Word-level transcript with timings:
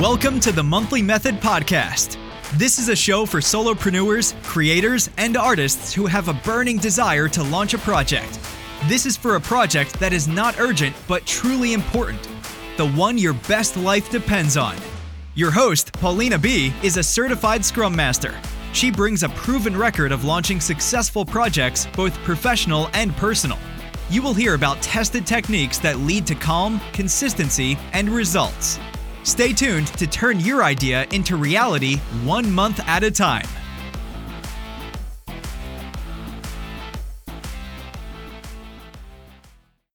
Welcome 0.00 0.40
to 0.40 0.50
the 0.50 0.64
Monthly 0.64 1.02
Method 1.02 1.42
Podcast. 1.42 2.16
This 2.54 2.78
is 2.78 2.88
a 2.88 2.96
show 2.96 3.26
for 3.26 3.40
solopreneurs, 3.40 4.32
creators, 4.42 5.10
and 5.18 5.36
artists 5.36 5.92
who 5.92 6.06
have 6.06 6.28
a 6.28 6.32
burning 6.32 6.78
desire 6.78 7.28
to 7.28 7.42
launch 7.42 7.74
a 7.74 7.78
project. 7.78 8.40
This 8.86 9.04
is 9.04 9.18
for 9.18 9.36
a 9.36 9.40
project 9.40 10.00
that 10.00 10.14
is 10.14 10.26
not 10.26 10.58
urgent 10.58 10.96
but 11.06 11.26
truly 11.26 11.74
important, 11.74 12.26
the 12.78 12.88
one 12.92 13.18
your 13.18 13.34
best 13.46 13.76
life 13.76 14.08
depends 14.08 14.56
on. 14.56 14.74
Your 15.34 15.50
host, 15.50 15.92
Paulina 15.92 16.38
B., 16.38 16.72
is 16.82 16.96
a 16.96 17.02
certified 17.02 17.62
Scrum 17.62 17.94
Master. 17.94 18.34
She 18.72 18.90
brings 18.90 19.22
a 19.22 19.28
proven 19.28 19.76
record 19.76 20.12
of 20.12 20.24
launching 20.24 20.60
successful 20.60 21.26
projects, 21.26 21.86
both 21.94 22.14
professional 22.24 22.88
and 22.94 23.14
personal. 23.18 23.58
You 24.08 24.22
will 24.22 24.34
hear 24.34 24.54
about 24.54 24.80
tested 24.80 25.26
techniques 25.26 25.76
that 25.80 25.98
lead 25.98 26.26
to 26.28 26.34
calm, 26.34 26.80
consistency, 26.94 27.76
and 27.92 28.08
results. 28.08 28.80
Stay 29.22 29.52
tuned 29.52 29.88
to 29.98 30.06
turn 30.06 30.40
your 30.40 30.64
idea 30.64 31.06
into 31.12 31.36
reality 31.36 31.98
one 32.24 32.50
month 32.50 32.80
at 32.86 33.04
a 33.04 33.10
time. 33.10 33.46